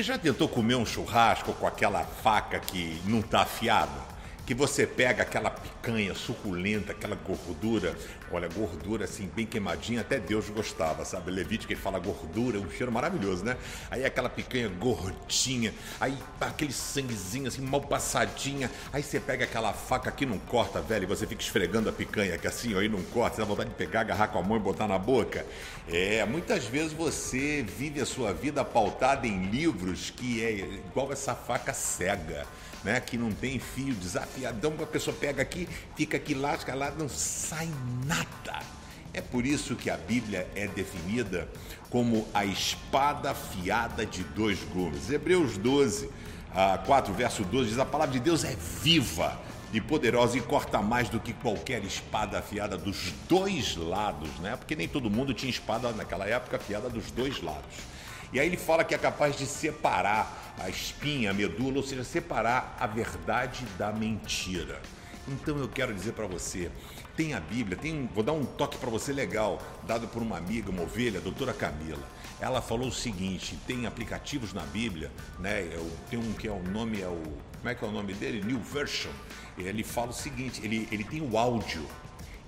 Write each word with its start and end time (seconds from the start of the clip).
Você 0.00 0.04
já 0.04 0.16
tentou 0.16 0.48
comer 0.48 0.76
um 0.76 0.86
churrasco 0.86 1.52
com 1.52 1.66
aquela 1.66 2.02
faca 2.04 2.58
que 2.58 3.02
não 3.04 3.18
está 3.20 3.42
afiada? 3.42 3.92
Que 4.46 4.54
você 4.54 4.86
pega 4.86 5.24
aquela 5.24 5.50
picanha 5.80 6.14
suculenta, 6.14 6.92
aquela 6.92 7.16
gordura, 7.16 7.96
olha, 8.30 8.48
gordura 8.48 9.04
assim, 9.04 9.30
bem 9.34 9.46
queimadinha, 9.46 10.02
até 10.02 10.18
Deus 10.18 10.50
gostava, 10.50 11.04
sabe? 11.04 11.30
Levítico 11.30 11.72
ele 11.72 11.80
fala 11.80 11.98
gordura, 11.98 12.58
um 12.58 12.70
cheiro 12.70 12.92
maravilhoso, 12.92 13.44
né? 13.44 13.56
Aí 13.90 14.04
aquela 14.04 14.28
picanha 14.28 14.68
gordinha, 14.68 15.72
aí 15.98 16.16
aquele 16.40 16.72
sanguezinho 16.72 17.48
assim, 17.48 17.62
mal 17.62 17.80
passadinha, 17.80 18.70
aí 18.92 19.02
você 19.02 19.18
pega 19.18 19.44
aquela 19.44 19.72
faca 19.72 20.10
que 20.12 20.26
não 20.26 20.38
corta, 20.38 20.82
velho, 20.82 21.04
e 21.04 21.06
você 21.06 21.26
fica 21.26 21.42
esfregando 21.42 21.88
a 21.88 21.92
picanha, 21.92 22.36
que 22.36 22.46
assim, 22.46 22.78
aí 22.78 22.88
não 22.88 23.02
corta, 23.04 23.36
você 23.36 23.42
dá 23.42 23.48
vontade 23.48 23.70
de 23.70 23.76
pegar, 23.76 24.00
agarrar 24.00 24.28
com 24.28 24.38
a 24.38 24.42
mão 24.42 24.58
e 24.58 24.60
botar 24.60 24.86
na 24.86 24.98
boca. 24.98 25.46
É, 25.88 26.24
muitas 26.26 26.66
vezes 26.66 26.92
você 26.92 27.62
vive 27.62 28.00
a 28.00 28.06
sua 28.06 28.32
vida 28.34 28.62
pautada 28.64 29.26
em 29.26 29.46
livros 29.46 30.10
que 30.10 30.44
é 30.44 30.52
igual 30.52 31.10
essa 31.10 31.34
faca 31.34 31.72
cega. 31.72 32.46
Né, 32.82 32.98
que 32.98 33.18
não 33.18 33.30
tem 33.30 33.58
fio 33.58 33.92
desafiadão, 33.92 34.72
a 34.80 34.86
pessoa 34.86 35.14
pega 35.14 35.42
aqui, 35.42 35.68
fica 35.96 36.16
aqui, 36.16 36.34
lasca 36.34 36.74
lá, 36.74 36.90
não 36.90 37.08
sai 37.08 37.68
nada. 38.06 38.60
É 39.12 39.20
por 39.20 39.44
isso 39.44 39.74
que 39.74 39.90
a 39.90 39.96
Bíblia 39.96 40.48
é 40.54 40.68
definida 40.68 41.48
como 41.90 42.26
a 42.32 42.44
espada 42.44 43.32
afiada 43.32 44.06
de 44.06 44.22
dois 44.22 44.62
gumes. 44.72 45.10
Hebreus 45.10 45.58
12, 45.58 46.08
4, 46.86 47.12
verso 47.14 47.44
12 47.44 47.70
diz: 47.70 47.78
A 47.78 47.84
palavra 47.84 48.12
de 48.12 48.20
Deus 48.20 48.44
é 48.44 48.56
viva 48.82 49.38
e 49.72 49.80
poderosa 49.80 50.38
e 50.38 50.40
corta 50.40 50.80
mais 50.80 51.08
do 51.08 51.20
que 51.20 51.32
qualquer 51.32 51.84
espada 51.84 52.38
afiada 52.38 52.76
dos 52.76 53.12
dois 53.28 53.76
lados, 53.76 54.30
né? 54.38 54.56
Porque 54.56 54.74
nem 54.74 54.88
todo 54.88 55.10
mundo 55.10 55.34
tinha 55.34 55.50
espada 55.50 55.92
naquela 55.92 56.26
época 56.26 56.56
afiada 56.56 56.88
dos 56.88 57.10
dois 57.10 57.42
lados. 57.42 57.76
E 58.32 58.38
aí 58.38 58.46
ele 58.46 58.56
fala 58.56 58.84
que 58.84 58.94
é 58.94 58.98
capaz 58.98 59.36
de 59.36 59.44
separar 59.46 60.54
a 60.58 60.68
espinha, 60.68 61.30
a 61.30 61.34
medula, 61.34 61.78
ou 61.78 61.82
seja, 61.82 62.04
separar 62.04 62.76
a 62.78 62.86
verdade 62.86 63.64
da 63.76 63.92
mentira. 63.92 64.80
Então 65.28 65.56
eu 65.58 65.68
quero 65.68 65.94
dizer 65.94 66.12
para 66.12 66.26
você, 66.26 66.70
tem 67.16 67.34
a 67.34 67.40
Bíblia, 67.40 67.76
tem, 67.76 68.08
vou 68.14 68.24
dar 68.24 68.32
um 68.32 68.44
toque 68.44 68.78
para 68.78 68.90
você 68.90 69.12
legal, 69.12 69.60
dado 69.86 70.08
por 70.08 70.22
uma 70.22 70.38
amiga, 70.38 70.70
uma 70.70 70.82
ovelha, 70.82 71.18
a 71.18 71.22
doutora 71.22 71.52
Camila. 71.52 72.02
Ela 72.40 72.62
falou 72.62 72.88
o 72.88 72.92
seguinte: 72.92 73.58
tem 73.66 73.86
aplicativos 73.86 74.52
na 74.52 74.62
Bíblia, 74.62 75.10
né? 75.38 75.68
Eu, 75.72 75.90
tem 76.08 76.18
um 76.18 76.32
que 76.32 76.48
é 76.48 76.52
o 76.52 76.62
nome 76.62 77.00
é 77.00 77.08
o 77.08 77.22
como 77.60 77.68
é 77.68 77.74
que 77.74 77.84
é 77.84 77.88
o 77.88 77.92
nome 77.92 78.14
dele? 78.14 78.42
New 78.42 78.58
Version. 78.58 79.12
Ele 79.58 79.84
fala 79.84 80.10
o 80.10 80.14
seguinte: 80.14 80.62
ele, 80.64 80.88
ele 80.90 81.04
tem 81.04 81.20
o 81.20 81.36
áudio. 81.36 81.86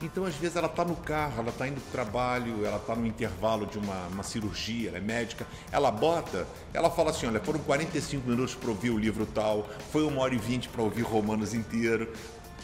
Então, 0.00 0.25
às 0.25 0.34
vezes, 0.34 0.56
ela 0.56 0.67
está 0.67 0.84
no 0.84 0.97
carro, 0.97 1.41
ela 1.41 1.50
está 1.50 1.69
indo 1.69 1.81
para 1.81 1.89
o 1.89 1.93
trabalho, 1.93 2.67
ela 2.67 2.78
está 2.78 2.97
no 2.97 3.06
intervalo 3.06 3.67
de 3.67 3.78
uma, 3.78 4.06
uma, 4.09 4.23
cirurgia, 4.23 4.89
ela 4.89 4.98
é 4.98 5.00
médica. 5.00 5.47
Ela 5.70 5.91
bota, 5.91 6.47
ela 6.73 6.91
fala 6.91 7.11
assim: 7.11 7.27
olha, 7.27 7.41
foram 7.41 7.61
45 7.61 8.27
minutos 8.27 8.55
para 8.55 8.70
ouvir 8.70 8.91
o 8.91 8.98
livro 8.98 9.27
tal, 9.27 9.69
foi 9.93 10.03
uma 10.03 10.23
hora 10.23 10.34
e 10.34 10.39
vinte 10.39 10.69
para 10.69 10.83
ouvir 10.83 11.03
Romanos 11.03 11.53
inteiro. 11.53 12.11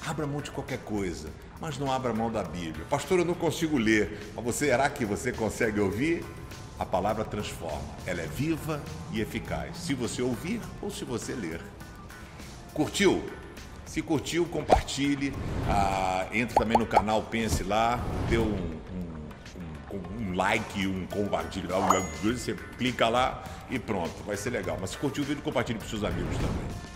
Abra 0.07 0.27
mão 0.27 0.41
de 0.41 0.51
qualquer 0.51 0.79
coisa, 0.79 1.29
mas 1.61 1.79
não 1.79 1.93
abra 1.93 2.13
mão 2.13 2.31
da 2.31 2.43
Bíblia. 2.43 2.85
Pastor, 2.89 3.19
eu 3.19 3.25
não 3.25 3.35
consigo 3.35 3.77
ler. 3.77 4.33
Mas 4.35 4.45
você, 4.45 4.67
será 4.67 4.89
que 4.89 5.05
você 5.05 5.33
consegue 5.33 5.81
ouvir? 5.81 6.25
A 6.79 6.87
palavra 6.87 7.25
transforma. 7.25 7.83
Ela 8.07 8.23
é 8.23 8.27
viva 8.27 8.81
e 9.13 9.21
eficaz. 9.21 9.77
Se 9.79 9.95
você 9.95 10.23
ouvir 10.23 10.61
ou 10.81 10.91
se 10.91 11.05
você 11.05 11.33
ler. 11.33 11.61
Curtiu? 12.73 13.29
Se 13.85 14.01
curtiu, 14.01 14.47
compartilhe. 14.47 15.35
Ah, 15.69 16.27
entre 16.33 16.55
também 16.55 16.79
no 16.79 16.87
canal, 16.87 17.23
pense 17.23 17.65
lá, 17.65 17.99
dê 18.29 18.39
um, 18.39 18.45
um, 18.45 19.97
um, 19.97 20.31
um 20.31 20.35
like, 20.37 20.87
um 20.87 21.07
compartilhar. 21.07 21.79
Você 22.23 22.55
clica 22.77 23.09
lá 23.09 23.43
e 23.69 23.79
pronto, 23.79 24.23
vai 24.25 24.37
ser 24.37 24.51
legal. 24.51 24.79
Mas 24.81 24.91
se 24.91 24.99
curtiu 24.99 25.25
o 25.25 25.27
vídeo, 25.27 25.43
compartilhe 25.43 25.79
para 25.81 25.89
seus 25.89 26.05
amigos 26.05 26.37
também. 26.37 26.88